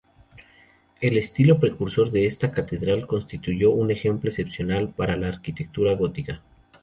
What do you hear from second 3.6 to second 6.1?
un ejemplo excepcional para la arquitectura